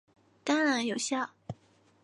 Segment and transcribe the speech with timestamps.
[0.43, 1.29] 当然有效！